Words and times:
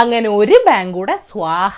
അങ്ങനെ 0.00 0.28
ഒരു 0.40 0.56
ബാങ്ക് 0.66 0.94
കൂടെ 0.98 1.14
സ്വാഹ. 1.30 1.76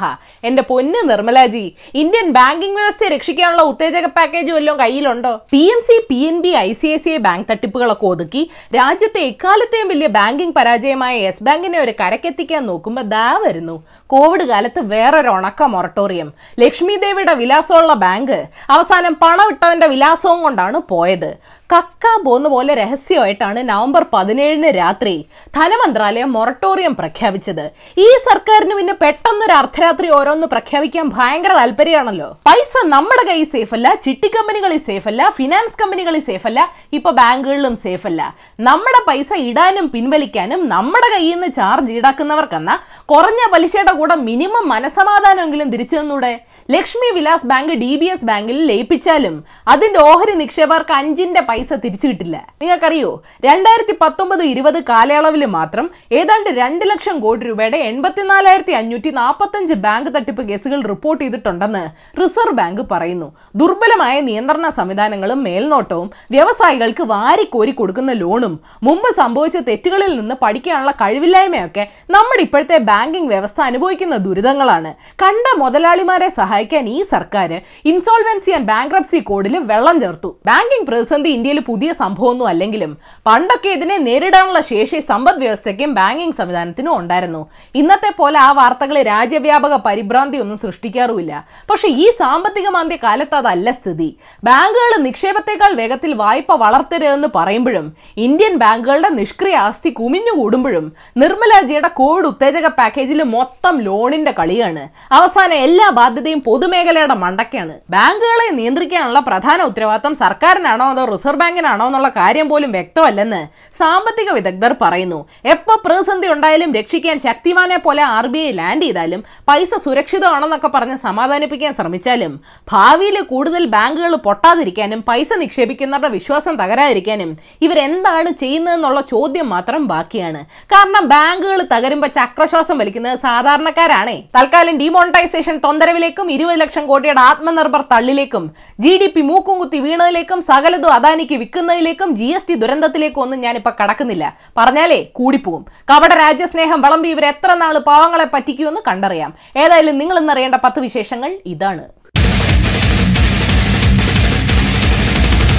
എന്റെ 0.49 0.63
പൊന്ന് 0.71 1.01
നിർമ്മലാജി 1.11 1.65
ഇന്ത്യൻ 2.03 2.27
ബാങ്കിംഗ് 2.39 2.79
വ്യവസ്ഥയെ 2.81 3.09
രക്ഷിക്കാനുള്ള 3.15 3.63
ഉത്തേജക 3.71 4.07
പാക്കേജ് 4.17 4.53
വല്ലതും 4.57 4.79
കയ്യിലുണ്ടോ? 4.83 5.33
P 5.53 5.63
M 5.75 5.81
C 5.89 5.97
P 6.11 6.19
N 6.31 6.37
B 6.45 6.53
I 6.67 6.73
C 6.81 6.89
I 6.95 6.99
C 7.05 7.11
I 7.11 7.19
bank 7.29 7.47
തട്ടിപ്പുകളൊക്കെ 7.51 8.07
ഒതുക്കി 8.13 8.43
രാജ്യത്തെ 8.79 9.23
എക്കാലത്തെയും 9.31 9.89
വലിയ 9.93 10.09
ബാങ്കിംഗ് 10.19 10.57
പരാജയമായ 10.59 11.15
യെസ് 11.25 11.45
ബാങ്കിനെ 11.49 11.81
ഒരു 11.85 11.95
കരക്കെത്തിക്കാൻ 12.01 12.63
നോക്കുമ്പോൾ 12.67 13.07
ദാ 13.15 13.27
വരുന്നു. 13.47 13.77
കോവിഡ് 14.07 14.47
കാലത്ത് 14.53 14.81
വേറൊരു 14.95 15.29
ഉണക്ക 15.29 15.63
മൊറട്ടോറിയം 15.75 16.31
ലക്ഷ്മി 16.63 16.97
ദേവിയുടെ 17.05 17.35
വിലാസമുള്ള 17.43 17.95
ബാങ്ക് 18.05 18.39
അവസാനം 18.77 19.15
പണം 19.25 19.49
ഇട്ടവന്റെ 19.55 19.87
വിലാസവും 19.87 20.41
കൊണ്ടാണ് 20.43 20.79
പോയത്. 20.93 21.31
കക്കാൻ 21.75 22.19
പോകുന്ന 22.25 22.49
പോലെ 22.55 22.73
രഹസ്യമായിട്ടാണ് 22.81 23.61
നവംബർ 23.71 24.03
പതിനേഴിന് 24.15 24.71
രാത്രി 24.79 25.15
ധനമന്ത്രാലയം 25.57 26.31
മൊറട്ടോറിയം 26.37 26.95
പ്രഖ്യാപിച്ചത്. 27.01 27.65
ഈ 28.05 28.09
സർക്കാരിന് 28.27 28.75
പിന്നെ 28.79 28.95
പെട്ടെന്നൊരു 29.03 29.55
അർദ്ധരാത്രി 29.61 30.09
ഓരോന്ന് 30.19 30.47
പ്രഖ്യാപിക്കാൻ 30.55 31.07
ഭയങ്കര 31.17 31.53
താല്പര്യമാണല്ലോ. 31.61 32.29
പൈസ 32.49 32.85
നമ്മുടെ 32.95 33.25
കൈ 33.31 33.39
സേഫ് 33.55 33.75
അല്ല 33.79 33.89
ചിട്ടി 34.07 34.29
കമ്പനികളിൽ 34.37 34.81
സേഫ് 34.89 35.09
അല്ല 35.13 35.23
ഫിനാൻസ് 35.39 35.79
കമ്പനികളിൽ 35.83 36.23
സേഫ് 36.29 36.47
അല്ല 36.51 36.61
ഇപ്പൊ 36.99 37.13
ബാങ്കുകളിലും 37.21 37.77
സേഫ് 37.85 38.07
അല്ല 38.11 38.23
നമ്മുടെ 38.69 39.01
പൈസ 39.09 39.31
ഇടാനും 39.49 39.89
പിൻവലിക്കാനും 39.95 40.63
നമ്മുടെ 40.75 41.11
കയ്യിൽ 41.15 41.37
നിന്ന് 41.37 41.51
ചാർജ് 41.59 41.93
ഈടാക്കുന്നവർക്കെന്ന 41.97 42.73
കുറഞ്ഞ 43.13 43.43
പലിശയുടെ 43.55 43.95
കൂടെ 44.01 44.19
മിനിമം 44.29 44.65
മനസമാധാനമെങ്കിലും 44.75 45.71
തിരിച്ചു 45.75 45.97
തന്നൂടെ? 45.99 46.33
Lakshmi 46.69 47.09
Vilas 47.17 47.49
bank 47.51 47.75
D 47.83 47.93
B 48.01 48.07
S 48.13 48.27
ബാങ്കിൽ 48.29 48.59
ലയിപ്പിച്ചാലും 48.71 49.35
അതിന്റെ 49.73 49.99
ഓഹരി 50.11 50.35
നിക്ഷേപകർക്ക് 50.43 50.95
അഞ്ചിന്റെ 51.01 51.41
പൈസ 51.49 51.64
തിരിച്ചു 51.73 52.07
കിട്ടില്ല 52.09 52.37
നിങ്ങൾക്കറിയോ 52.63 53.23
രണ്ടായിരത്തി 53.45 53.97
പത്തൊമ്പത് 54.01 54.43
ഇരുപത് 54.43 54.79
കാലയളവിൽ 54.91 55.45
മാത്രം 55.47 55.91
ഏതാണ്ട് 56.13 56.51
രണ്ട് 56.51 56.85
ലക്ഷം 56.91 57.21
കോടി 57.21 57.47
രൂപയുടെ 57.47 57.79
എൺപത്തിനാലായിരത്തി 57.79 58.73
അഞ്ഞൂറ്റി 58.73 59.11
നാൽപ്പത്തഞ്ച് 59.11 59.75
ബാങ്ക് 59.75 60.11
തട്ടിപ്പ് 60.17 60.43
കേസുകൾ 60.49 60.81
റിപ്പോർട്ട് 60.93 61.25
ചെയ്തിട്ടുണ്ടെന്ന് 61.25 61.85
റിസർവ് 62.21 62.57
ബാങ്ക് 62.61 62.83
പറയുന്നു. 62.93 63.29
ദുർബലമായ 63.57 64.21
നിയന്ത്രണ 64.21 64.71
സംവിധാനങ്ങളും 64.71 65.43
മേൽനോട്ടവും 65.43 66.11
വ്യവസായികൾക്ക് 66.31 67.03
വാരിക്കോരി 67.03 67.73
കൊടുക്കുന്ന 67.73 68.13
ലോണും 68.13 68.61
മുമ്പ് 68.83 69.11
സംഭവിച്ച 69.21 69.57
തെറ്റുകളിൽ 69.57 70.17
നിന്ന് 70.19 70.35
പഠിക്കാനുള്ള 70.35 70.91
കഴിവില്ലായ്മയൊക്കെ 70.91 71.89
നമ്മുടെ 72.11 72.43
ഇപ്പോഴത്തെ 72.43 72.79
ബാങ്കിംഗ് 72.79 73.29
വ്യവസ്ഥ 73.29 73.61
അനുഭവിക്കുന്ന 73.61 74.17
ദുരിതങ്ങളാണ്. 74.17 74.95
കണ്ട 75.23 75.59
മുതലാളിമാരെ 75.63 76.29
സഹായിക്കാൻ 76.29 76.89
ഈ 76.89 77.03
സർക്കാർ 77.03 77.51
ഇൻസോൾവൻസി 77.85 78.51
ആൻഡ് 78.51 78.67
ബാങ്ക്രപ്സി 78.67 79.19
കോഡിൽ 79.19 79.59
വെള്ളം 79.59 80.01
ചേർത്തു. 80.01 80.37
ബാങ്കിംഗ് 80.47 80.87
പ്രതിസന്ധി 80.87 81.31
ഇന്ത്യയിൽ 81.45 81.65
പുതിയ 81.67 81.91
സംഭവമൊന്നും 81.93 82.47
അല്ലെങ്കിലും 82.51 82.93
പണ്ടൊക്കെ 83.29 83.71
ഇതിനെ 83.77 83.97
നേരിടാനുള്ള 84.05 84.61
ശേഷി 84.69 84.99
സമ്പദ് 85.09 85.41
വ്യവസ്ഥയ്ക്കും 85.43 85.91
ബാങ്കിംഗ് 85.99 86.37
സംവിധാനത്തിനും 86.39 86.93
ഉണ്ടായിരുന്നു. 87.01 87.41
ഇന്നത്തെ 87.81 88.11
പോലെ 88.21 88.39
ആ 88.45 88.47
വാർത്തകളെ 88.59 89.03
രാജ്യവ്യാപക 89.09 89.77
പരിഭ്രാന്തി 89.87 90.39
ഒന്നും 90.45 90.59
സൃഷ്ടിക്കാറുമില്ല. 90.63 91.33
പക്ഷെ 91.71 91.89
ഈ 92.05 92.07
സാമ്പത്തിക 92.21 92.69
മാന്ദ്യ 92.77 92.99
കാലത്ത് 93.03 93.37
അതല്ല 93.41 93.67
സ്ഥിതി. 93.79 94.09
ബാങ്കുകൾ 94.49 94.95
നിക്ഷേപത്തെക്കാൾ 95.07 95.75
വേഗത്തിൽ 95.81 96.15
വായ്പ 96.23 96.57
വളർത്തരുതെന്ന് 96.63 97.29
പറയുമ്പോഴും 97.37 97.87
ഇന്ത്യൻ 98.29 98.57
ബാങ്കുകളുടെ 98.65 99.11
നിഷ്ക്രിയ 99.19 99.59
ആസ്തി 99.67 99.93
കുമിഞ്ഞുകൂടുമ്പോഴും 100.01 100.87
നിർമ്മലാജിയുടെ 101.25 101.93
കോവിഡ് 102.01 102.31
ഉത്തേജക 102.33 102.67
പാക്കേജിൽ 102.81 103.23
മൊത്തം 103.37 103.75
ലോണിന്റെ 103.89 104.35
കളിയാണ്. 104.41 104.87
അവസാനം 105.19 105.59
എല്ലാ 105.67 105.91
ബാധ്യതയും 106.01 106.43
പൊതുമേഖലയുടെ 106.49 107.19
മണ്ടക്കാണ് 107.27 107.77
ബാങ്കുകളെ 107.97 108.49
നിയന്ത്രിക്കാനുള്ള 108.61 109.23
പ്രധാന 109.31 109.61
ഉത്തരവാദിത്തം 109.71 110.17
സർക്കാരിനാണോ 110.25 110.89
അതോ 110.95 111.05
റിസർവ് 111.13 111.33
ബാങ്കിനാണോ 111.43 111.87
എന്നുള്ള 111.87 112.09
കാര്യം 112.17 112.49
പോലും 112.49 112.71
വ്യക്തമല്ലെന്ന് 112.77 113.41
സാമ്പത്തിക 113.81 114.31
വിദഗ്ധർ 114.31 114.73
പറയുന്നു. 114.81 115.19
എപ്പോ 115.55 115.75
പ്രതിസന്ധി 115.85 116.29
ഉണ്ടായാലും 116.35 116.71
രക്ഷിക്കാൻ 116.79 117.17
ശക്തിമാനെ 117.27 117.77
പോലെ 117.77 118.03
ആർ 118.17 118.27
ബി 118.27 118.41
ഐ 118.49 118.53
ലാൻഡ് 118.61 118.87
ചെയ്താലും 118.87 119.21
പൈസ 119.49 119.71
സുരക്ഷിതമാണെന്നൊക്കെ 119.85 120.71
പറഞ്ഞ് 120.75 120.97
സമാധാനിപ്പിക്കാൻ 121.07 121.73
ശ്രമിച്ചാലും 121.79 122.33
ഭാവിയിൽ 122.73 123.19
കൂടുതൽ 123.33 123.65
ബാങ്കുകൾ 123.77 124.15
പൊട്ടാതിരിക്കാനും 124.27 125.01
പൈസ 125.09 125.31
നിക്ഷേപിക്കുന്നവരുടെ 125.43 126.11
വിശ്വാസം 126.17 126.55
തകരാതിരിക്കാനും 126.63 127.31
ഇവരെന്താണ് 127.67 128.31
ചെയ്യുന്നതെന്നുള്ള 128.43 129.01
ചോദ്യം 129.13 129.49
മാത്രം 129.55 129.83
ബാക്കിയാണ്. 129.93 130.41
കാരണം 130.75 131.05
ബാങ്കുകൾ 131.15 131.61
തകരുമ്പോൾ 131.75 132.11
ചക്രശ്വാസം 132.19 132.79
വലിക്കുന്നത് 132.79 133.19
സാധാരണക്കാരാണേ. 133.27 134.17
തൽക്കാലം 134.37 134.77
ഡിമോണിറ്റൈസേഷൻ 134.83 135.57
തൊന്തരവിലേക്കും 135.65 136.27
ഇരുപത് 136.37 136.61
ലക്ഷം 136.63 136.85
കോടിയുടെ 136.87 137.23
ആത്മനിർഭർ 137.31 137.83
തള്ളിലേക്കും 137.93 138.45
ജി 138.85 138.93
ഡി 139.03 139.09
പി 139.15 139.23
മൂക്കും 139.31 139.59
കുത്തി 139.59 139.79
വീണതിലേക്കും 139.87 140.39
സകലതും 140.51 140.93
അദാനിക്ക് 141.25 141.43
വിൽക്കുന്നതിലേക്കും 141.43 142.11
ജി 142.19 142.29
എസ് 142.37 142.49
ടി 142.49 142.55
ദുരന്തത്തിലേക്കും 142.63 143.21
ഒന്നും 143.25 143.39
ഞാനിപ്പോ 143.45 143.73
കടക്കുന്നില്ല. 143.81 144.25
പറഞ്ഞാലേ 144.59 145.01
കൂടിപ്പോവും. 145.19 145.63
കപട 145.91 146.13
രാജ്യസ്നേഹം 146.23 146.81
വളമ്പി 146.85 147.09
ഇവർ 147.15 147.25
എത്ര 147.33 147.51
നാൾ 147.63 147.75
പാവങ്ങളെ 147.89 148.27
പറ്റിക്കുമെന്ന് 148.35 148.81
കണ്ടറിയാം. 148.89 149.31
ഏതായാലും 149.57 149.99
നിങ്ങൾ 150.01 150.19
ഇന്നറിയേണ്ട 150.23 150.59
പത്ത് 150.65 150.81
വിശേഷങ്ങൾ 150.87 151.33
ഇതാണ്. 151.47 151.85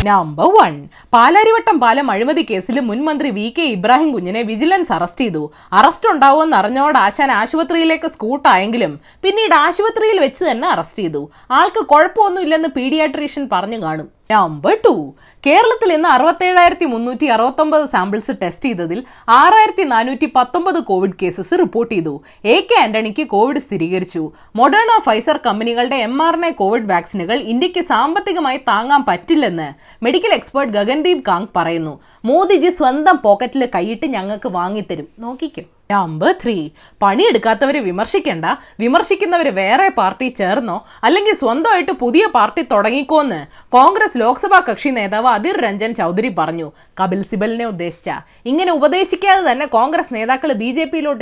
നമ്പർ 0.08 0.50
വൺ 0.56 0.74
പാലാരിവട്ടം 1.14 1.76
പാലം 1.84 2.08
അഴിമതി 2.14 2.44
കേസിൽ 2.50 2.80
മുൻമന്ത്രി 2.90 3.30
വി 3.38 3.46
കെ 3.58 3.64
ഇബ്രാഹിം 3.76 4.10
കുഞ്ഞിനെ 4.14 4.42
വിജിലൻസ് 4.50 4.92
അറസ്റ്റ് 4.98 5.24
ചെയ്തു. 5.24 5.44
അറസ്റ്റ് 5.74 6.10
ഉണ്ടാവുമെന്ന് 6.10 6.58
അറിഞ്ഞോട് 6.58 6.98
ആശാൻ 7.06 7.32
ആശുപത്രിയിലേക്ക് 7.42 8.10
സ്കൂട്ടായെങ്കിലും 8.16 8.94
പിന്നീട് 9.24 9.56
ആശുപത്രിയിൽ 9.66 10.20
വെച്ച് 10.26 10.44
തന്നെ 10.50 10.68
അറസ്റ്റ് 10.74 11.04
ചെയ്തു. 11.04 11.24
ആൾക്ക് 11.52 11.84
കുഴപ്പമൊന്നുമില്ലെന്ന് 11.94 12.70
പീഡിയാട്രീഷ്യൻ 12.78 13.46
പറഞ്ഞു 13.56 13.82
കാണും. 13.86 14.15
Number 14.32 14.78
two. 14.86 15.14
കേരളത്തിൽ 15.46 15.94
ഇന്ന് 15.94 16.10
അറുപത്തേഴായിരത്തി 16.10 16.86
മുന്നൂറ്റി 16.86 17.26
അറുപത്തൊമ്പത് 17.26 17.90
സാമ്പിൾസ് 17.90 18.32
ടെസ്റ്റ് 18.44 18.66
ചെയ്തതിൽ 18.66 19.04
ആറായിരത്തി 19.30 19.84
നാനൂറ്റി 19.84 20.32
പത്തൊമ്പത് 20.36 20.80
കോവിഡ് 20.80 21.12
കേസസ് 21.22 21.60
റിപ്പോർട്ട് 21.60 21.96
ചെയ്തു. 21.96 22.24
എ 22.46 22.56
കെ 22.62 22.84
ആന്റണിക്ക് 22.84 23.28
കോവിഡ് 23.28 23.60
സ്ഥിരീകരിച്ചു. 23.60 24.32
മൊഡേണ 24.56 25.00
ഫൈസർ 25.00 25.40
കമ്പനികളുടെ 25.46 25.96
M 25.96 26.22
R 26.22 26.36
N 26.36 26.46
A 26.46 26.52
Covid 26.52 26.90
വാക്സിനുകൾ 26.90 27.40
ഇന്ത്യയ്ക്ക് 27.40 27.82
സാമ്പത്തികമായി 27.82 28.58
താങ്ങാൻ 28.58 29.04
പറ്റില്ലെന്ന് 29.08 29.74
മെഡിക്കൽ 30.04 30.34
എക്സ്പേർട്ട് 30.34 30.74
ഗഗൻദീപ് 30.74 31.24
കാങ് 31.28 31.48
പറയുന്നു. 31.56 32.00
മോദിജി 32.26 32.70
സ്വന്തം 32.70 33.20
പോക്കറ്റിൽ 33.24 33.70
കൈയിട്ട് 33.76 34.06
ഞങ്ങൾക്ക് 34.06 34.50
വാങ്ങിത്തരും. 34.50 35.08
നോക്കിക്കോ. 35.20 35.62
Number 35.92 36.32
three 36.44 36.70
പണിയെടുക്കാത്തവരെ 37.02 37.80
വിമർശിക്കണ്ട. 37.80 38.46
വിമർശിക്കുന്നവര് 38.80 39.50
വേറെ 39.50 39.90
പാർട്ടി 39.90 40.28
ചേർന്നോ? 40.28 40.86
അല്ലെങ്കിൽ 41.04 41.36
സ്വന്തമായിട്ട് 41.36 41.92
പുതിയ 41.92 42.26
പാർട്ടി 42.36 42.62
തുടങ്ങിക്കോന്ന്? 42.62 43.46
കോൺഗ്രസ് 43.72 44.18
ലോക്സഭാ 44.18 44.60
കക്ഷി 44.60 44.90
നേതാവ് 44.90 45.28
അധിർ 45.28 45.62
രഞ്ജൻ 45.62 45.94
ചൗധരി 45.96 46.36
പറഞ്ഞു. 46.40 46.72
കപിൽ 47.02 47.24
സിബലിനെ 47.24 47.66
ഉദ്ദേശിച്ച. 47.66 48.10
ഇങ്ങനെ 48.46 48.72
ഉപദേശിക്കാതെ 48.72 49.52
തന്നെ 49.52 49.66
കോൺഗ്രസ് 49.66 50.14
നേതാക്കൾ 50.14 50.54
ബി 50.54 50.72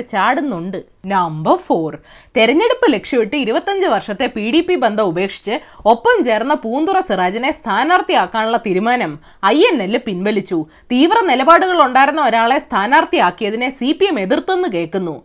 ചാടുന്നുണ്ട്. 0.02 0.93
നമ്പർ 1.12 1.56
ഫോർ 1.68 1.94
തെരഞ്ഞെടുപ്പ് 2.36 2.88
ലക്ഷ്യമിട്ട് 2.92 3.36
ഇരുപത്തഞ്ച് 3.36 3.88
വർഷത്തെ 3.94 4.28
പി 4.36 4.44
ഡി 4.54 4.62
പി 4.68 4.76
ബന്ധം 4.84 5.08
ഉപേക്ഷിച്ച് 5.12 5.56
ഒപ്പം 5.92 6.18
ചേർന്ന 6.28 6.54
പൂന്തുറ 6.54 6.98
സിറാജിനെ 7.00 7.52
സ്ഥാനാർത്ഥിയാക്കാനുള്ള 7.52 8.58
തീരുമാനം 8.68 9.12
ഐ 9.46 9.58
എൻ 9.70 9.78
എൽ 9.86 9.98
പിൻവലിച്ചു. 10.06 10.60
തീവ്ര 10.92 11.18
നിലപാടുകൾ 11.32 11.80
ഉണ്ടായിരുന്ന 11.88 12.22
ഒരാളെ 12.30 12.60
സ്ഥാനാർത്ഥിയാക്കിയതിനെ 12.60 13.70
സി 13.80 13.92
പി 13.92 14.08
എം 14.12 14.20
എതിർത്തെന്ന് 14.20 14.70
കേൾക്കുന്നു. 14.76 15.16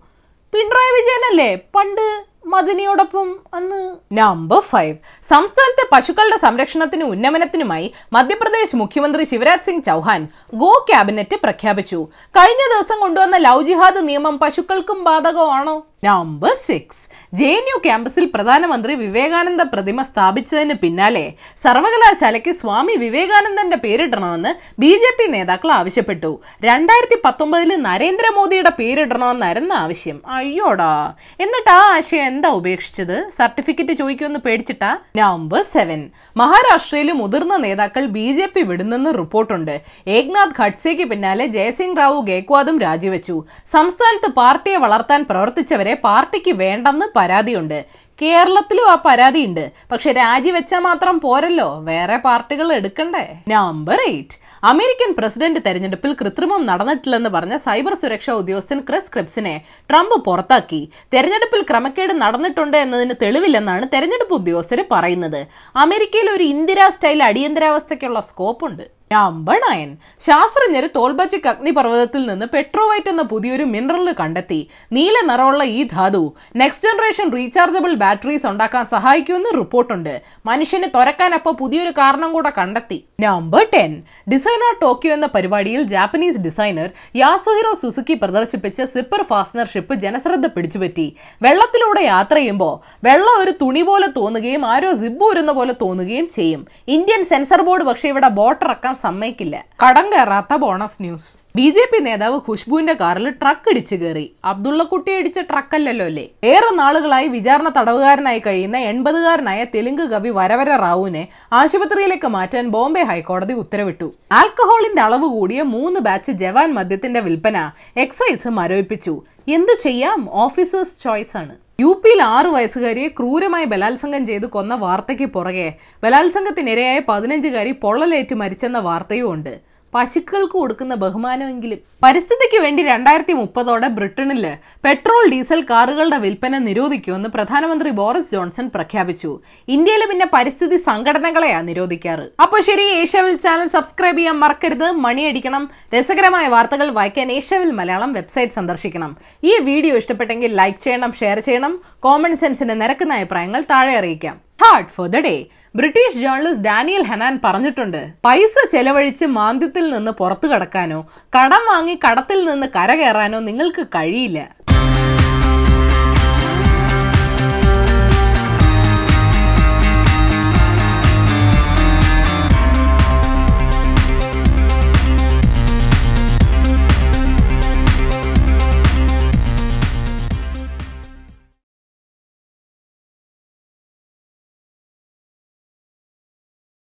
പിണറായി 0.52 0.92
വിജയനല്ലേ? 0.98 1.50
പണ്ട് 1.76 2.06
മദിനിയോടൊപ്പം 2.53 3.28
അന്ന് 3.54 3.81
നമ്പർ 4.12 4.60
ഫൈവ് 4.60 4.94
സംസ്ഥാനത്തെ 5.31 5.84
പശുക്കളുടെ 5.92 6.38
സംരക്ഷണത്തിനും 6.44 7.10
ഉന്നമനത്തിനുമായി 7.14 7.86
മധ്യപ്രദേശ് 8.12 8.76
മുഖ്യമന്ത്രി 8.76 9.25
ശിവരാജ് 9.25 9.66
സിംഗ് 9.66 9.84
ചൗഹാൻ 9.84 10.22
ഗോ 10.54 10.70
ക്യാബിനറ്റ് 10.91 11.37
പ്രഖ്യാപിച്ചു. 11.42 11.98
കഴിഞ്ഞ 12.38 12.62
ദിവസം 12.75 12.98
കൊണ്ടുവന്ന 13.00 13.37
ലവ് 13.47 13.66
ജിഹാദ് 13.69 14.08
നിയമം 14.08 14.38
പശുക്കൾക്കും 14.38 15.04
ബാധകമാണോ? 15.04 15.76
Number 16.04 16.56
six 16.66 17.09
J 17.34 17.47
N 17.47 17.64
U 17.70 17.78
ക്യാമ്പസിൽ 17.84 18.31
പ്രധാനമന്ത്രി 18.34 18.94
വിവേകാനന്ദ 18.94 19.62
പ്രതിമ 19.62 20.03
സ്ഥാപിച്ചതിന് 20.03 20.75
പിന്നാലെ 20.75 21.32
സർവകലാശാലയ്ക്ക് 21.64 22.53
സ്വാമി 22.53 22.97
വിവേകാനന്ദന്റെ 22.97 23.76
പേരിടണമെന്ന് 23.76 24.81
ബി 24.81 24.87
ജെ 24.87 25.10
പി 25.19 25.32
നേതാക്കൾ 25.32 25.72
ആവശ്യപ്പെട്ടു. 25.72 26.41
രണ്ടായിരത്തി 26.64 27.16
പത്തൊമ്പതിൽ 27.25 27.76
നരേന്ദ്രമോദിയുടെ 27.76 28.72
പേരിടണമെന്നായിരുന്നു 28.78 29.75
ആവശ്യം. 29.75 30.22
അയ്യോടാ. 30.26 31.12
എന്നിട്ട് 31.41 31.70
ആ 31.70 31.97
ആശയം 31.97 32.25
എന്താ 32.25 32.49
ഉപേക്ഷിച്ചത്? 32.49 33.31
സർട്ടിഫിക്കറ്റ് 33.31 33.93
ചോദിക്കുമെന്ന് 33.93 34.38
പേടിച്ചിട്ടാ? 34.38 34.99
നമ്പർ 35.17 35.62
സെവൻ 35.62 36.11
മഹാരാഷ്ട്രയിലെ 36.37 37.12
മുതിർന്ന 37.12 37.56
നേതാക്കൾ 37.56 38.06
ബി 38.06 38.32
ജെ 38.32 38.46
പി 38.46 38.61
വിടുന്നെന്ന് 38.61 39.14
റിപ്പോർട്ടുണ്ട്. 39.19 39.81
ഏക്നാഥ് 40.08 40.62
ഖഡ്സെക്ക് 40.62 41.02
പിന്നാലെ 41.02 41.46
ജയസിംഗ് 41.46 41.99
റാവു 41.99 42.20
ഗേക്വാദും 42.20 42.81
രാജിവെച്ചു. 42.81 43.44
സംസ്ഥാനത്ത് 43.72 44.34
പാർട്ടിയെ 44.34 44.76
വളർത്താൻ 44.76 45.26
പ്രവർത്തിച്ചവരെ 45.31 45.88
പാർട്ടിക്ക് 45.94 46.50
വേണ്ടെന്ന് 46.50 47.06
പരാതിയുണ്ട്. 47.17 47.87
കേരളത്തിലും 48.23 48.90
ആ 48.90 49.02
പരാതിയുണ്ട്. 49.06 49.73
പക്ഷെ 49.93 50.12
രാജിവെച്ചാൽ 50.12 50.79
മാത്രം 50.79 51.20
പോരല്ലോ. 51.20 51.81
വേറെ 51.81 52.17
പാർട്ടികൾ 52.17 52.73
എടുക്കണ്ടേ? 52.73 53.37
നമ്പർ 53.49 54.00
എയ്റ്റ് 54.06 54.49
അമേരിക്കൻ 54.64 55.14
പ്രസിഡന്റ് 55.19 55.61
തെരഞ്ഞെടുപ്പിൽ 55.67 56.17
കൃത്രിമം 56.20 56.67
നടന്നിട്ടില്ലെന്ന് 56.67 57.31
പറഞ്ഞ 57.31 57.56
സൈബർ 57.56 57.94
സുരക്ഷാ 57.94 58.32
ഉദ്യോഗസ്ഥൻ 58.32 58.81
ക്രിസ് 58.81 59.12
ക്രിപ്സിനെ 59.14 59.64
ട്രംപ് 59.90 60.25
പുറത്താക്കി. 60.25 60.93
തെരഞ്ഞെടുപ്പിൽ 61.14 61.62
ക്രമക്കേട് 61.70 62.12
നടന്നിട്ടുണ്ട് 62.12 62.76
എന്നതിന് 62.76 63.14
തെളിവില്ലെന്നാണ് 63.23 63.87
തെരഞ്ഞെടുപ്പ് 63.94 64.34
ഉദ്യോഗസ്ഥർ 64.34 64.84
പറയുന്നത്. 64.93 65.46
അമേരിക്കയിൽ 65.76 66.31
ഒരു 66.31 66.43
ഇന്ദിരാ 66.43 66.88
സ്റ്റൈൽ 66.88 67.23
അടിയന്തരാവസ്ഥയ്ക്കുള്ള 67.23 68.20
സ്കോപ്പുണ്ട് 68.20 68.97
നമ്പർ 69.12 69.58
നയൻ 69.64 69.90
ശാസ്ത്രജ്ഞർ 70.25 70.84
തോൽബച്ചിക് 70.96 71.46
അഗ്നിപർവതത്തിൽ 71.50 72.22
നിന്ന് 72.31 72.46
പെട്രോവൈറ്റ് 72.55 73.10
എന്ന 73.12 73.22
പുതിയൊരു 73.31 73.64
മിനറൽ 73.75 74.08
കണ്ടെത്തി. 74.19 74.58
നീല 74.96 75.14
നിറമുള്ള 75.28 75.62
ഈ 75.78 75.82
ധാതു 75.93 76.22
നെക്സ്റ്റ് 76.60 76.87
ജനറേഷൻ 76.88 77.28
റീചാർജബിൾ 77.37 77.93
ബാറ്ററീസ് 78.02 78.46
ഉണ്ടാക്കാൻ 78.50 78.84
സഹായിക്കുമെന്ന് 78.94 79.52
റിപ്പോർട്ടുണ്ട്. 79.60 80.12
മനുഷ്യന് 80.50 80.88
തുരക്കാൻ 80.96 81.31
അപ്പോൾ 81.38 81.55
പുതിയൊരു 81.60 81.93
കാരണം 82.00 82.32
കൂടെ 82.37 82.50
കണ്ടെത്തി. 82.58 82.99
Number 83.25 83.64
ten. 83.75 83.94
ഡിസൈനർ 84.32 84.75
ടോക്കിയോ 84.82 85.14
എന്ന 85.19 85.28
പരിപാടിയിൽ 85.37 85.82
ജാപ്പനീസ് 85.94 86.43
ഡിസൈനർ 86.49 86.90
യാസുഹിറോ 87.22 87.72
സുസുക്കി 87.84 88.16
പ്രദർശിപ്പിച്ച 88.25 88.81
സിപ്പർ 88.96 89.22
ഫാസ്റ്റനർ 89.32 89.69
ഷിപ്പ് 89.72 89.96
ജനശ്രദ്ധ 90.05 90.46
പിടിച്ചുപറ്റി. 90.56 91.06
വെള്ളത്തിലൂടെ 91.46 92.05
യാത്ര 92.12 92.37
ചെയ്യുമ്പോൾ 92.43 92.75
വെള്ളം 93.08 93.34
ഒരു 93.44 93.55
തുണി 93.64 93.84
പോലെ 93.88 94.10
തോന്നുകയും 94.20 94.62
ആരോ 94.75 94.93
സിബ് 95.02 95.25
ഊരുന്ന 95.31 95.52
പോലെ 95.60 95.76
തോന്നുകയും 95.82 96.28
ചെയ്യും. 96.38 96.62
ഇന്ത്യൻ 96.99 97.25
സെൻസർ 97.32 97.62
ബോർഡ് 97.70 97.84
പക്ഷേ 97.90 98.08
ഇവിടെ 98.14 98.32
ബോട്ട് 98.40 98.62
ഇറക്കാൻ 98.69 98.94
സമ്മതിക്കില്ല. 99.02 99.64
കടം 99.88 100.12
കയറാത്ത 100.12 100.54
bonus 100.54 101.02
news. 101.02 101.38
B 101.56 101.70
J 101.70 101.88
P 101.92 101.98
നേതാവ് 101.98 102.40
ഖുഷ്ബുവിന്റെ 102.50 102.92
കാറിൽ 102.92 103.30
ട്രക്ക് 103.30 103.70
ഇടിച്ചു 103.70 103.96
കയറി. 103.96 104.32
അബ്ദുള്ളക്കുട്ടി 104.44 105.12
ഇടിച്ച 105.12 105.38
ട്രക്കല്ലല്ലോ 105.38 106.06
അല്ലേ? 106.06 106.28
ഏറെ 106.44 106.74
നാളുകളായി 106.74 107.28
വിചാരണ 107.28 107.68
തടവുകാരനായി 107.68 108.38
കഴിയുന്ന 108.38 108.76
എൺപതുകാരനായ 108.76 109.64
തെലുങ്ക് 109.64 110.02
കവി 110.02 110.28
വരവര 110.28 110.76
റാവുവിനെ 110.76 111.28
ആശുപത്രിയിലേക്ക് 111.52 112.26
മാറ്റാൻ 112.26 112.68
ബോംബെ 112.68 113.02
ഹൈക്കോടതി 113.02 113.52
ഉത്തരവിട്ടു. 113.52 114.14
ആൽക്കഹോളിന്റെ 114.32 115.02
അളവ് 115.02 115.26
കൂടിയ 115.26 115.62
മൂന്ന് 115.62 116.00
ബാച്ച് 116.00 116.32
ജവാൻ 116.32 116.74
മദ്യത്തിന്റെ 116.74 117.20
വിൽപ്പന 117.20 117.70
എക്സൈസ് 117.96 118.48
മരവിപ്പിച്ചു. 118.48 119.22
എന്തു 119.48 119.82
ചെയ്യാം? 119.82 120.28
ഓഫീസേഴ്സ് 120.30 121.02
ചോയ്സ് 121.02 121.36
ആണ്. 121.36 121.68
യു 121.80 121.90
പിയിൽ 122.04 122.20
ആറു 122.22 122.48
വയസ്സുകാരിയെ 122.48 123.08
ക്രൂരമായി 123.08 123.64
ബലാത്സംഗം 123.64 124.26
ചെയ്ത് 124.26 124.46
കൊന്ന 124.46 124.75
വാർത്തയ്ക്ക് 124.75 125.26
പുറകെ. 125.26 125.66
ബലാത്സംഗത്തിനിരയായ 126.02 126.98
പതിനഞ്ചുകാരി 127.08 127.72
പൊള്ളലേറ്റ് 127.82 128.34
മരിച്ചെന്ന 128.34 128.78
വാർത്തയും 128.78 129.32
ഉണ്ട് 129.32 129.52
പശുക്കൾക്ക് 129.94 130.56
കൊടുക്കുന്ന 130.62 130.94
ബഹുമാനമെങ്കിലും 131.02 131.81
പരിസ്ഥിതിക്ക് 132.05 132.58
വേണ്ടി 132.64 132.82
രണ്ടായിരത്തി 132.82 133.35
മുപ്പതോടെ 133.40 133.88
ബ്രിട്ടനിൽ 133.99 134.44
പെട്രോൾ 134.85 135.23
ഡീസൽ 135.32 135.61
കാറുകളുടെ 135.70 136.19
വിൽപ്പന 136.25 136.58
നിരോധിക്കുമെന്ന് 136.69 137.29
പ്രധാനമന്ത്രി 137.37 137.90
ബോറിസ് 138.00 138.32
ജോൺസൺ 138.35 138.67
പ്രഖ്യാപിച്ചു. 138.75 139.31
ഇന്ത്യയിൽ 139.76 140.05
പിന്നെ 140.11 140.26
പരിസ്ഥിതി 140.35 140.79
സംഘടനകളെയാണ് 140.88 141.69
നിരോധിക്കാറ്. 141.69 142.26
അപ്പോൾ 142.44 142.61
ശരി 142.69 142.87
ഏഷ്യാവിൽ 143.00 143.37
ചാനൽ 143.46 143.69
സബ്സ്ക്രൈബ് 143.76 144.19
ചെയ്യാൻ 144.19 144.38
മറക്കരുത്. 144.44 144.88
മണിയടിക്കണം 145.06 145.64
രസകരമായ 145.96 146.49
വാർത്തകൾ 146.56 146.91
വായിക്കാൻ 146.99 147.32
ഏഷ്യാവിൽ 147.38 147.70
മലയാളം 147.81 148.12
വെബ്സൈറ്റ് 148.19 148.58
സന്ദർശിക്കണം. 148.58 149.12
ഈ 149.50 149.55
വീഡിയോ 149.70 149.94
ഇഷ്ടപ്പെട്ടെങ്കിൽ 150.02 150.52
ലൈക്ക് 150.62 150.81
ചെയ്യണം 150.87 151.12
ഷെയർ 151.20 151.38
ചെയ്യണം. 151.49 151.75
കോമൺ 152.06 152.34
സെൻസിന് 152.43 152.76
നിരക്കുന്ന 152.82 153.19
അഭിപ്രായങ്ങൾ 153.20 153.62
താഴെ 153.73 153.94
അറിയിക്കാം. 154.02 154.37
Heart 154.64 154.93
for 154.96 155.08
the 155.14 155.19
day 155.29 155.37
British 155.75 156.17
journalist 156.17 156.65
Daniel 156.65 157.03
Hannan 157.03 157.41
പറഞ്ഞിട്ടുണ്ട് 157.44 157.99
പൈസ 158.26 158.55
ചെലവഴിച്ച് 158.70 159.26
മാന്ദ്യത്തിൽ 159.26 159.85
നിന്ന് 159.91 160.11
പുറത്തു 160.11 160.47
കടക്കാനോ 160.47 161.00
കടം 161.37 161.65
വാങ്ങി 161.70 161.99
കടത്തിൽ 162.05 162.44
നിന്ന് 162.44 162.67
കരകയറാനോ 162.76 163.38
നിങ്ങൾക്ക് 163.38 163.87
കഴിയില്ല. 163.97 164.38